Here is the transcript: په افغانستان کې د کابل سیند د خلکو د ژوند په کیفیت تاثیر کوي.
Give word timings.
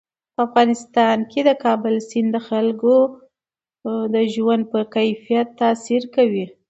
په 0.35 0.41
افغانستان 0.47 1.17
کې 1.31 1.41
د 1.47 1.51
کابل 1.63 1.95
سیند 2.09 2.29
د 2.33 2.37
خلکو 2.49 2.93
د 4.13 4.15
ژوند 4.33 4.63
په 4.71 4.79
کیفیت 4.95 5.47
تاثیر 5.61 6.03
کوي. 6.15 6.45